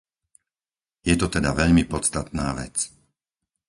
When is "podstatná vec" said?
1.93-2.75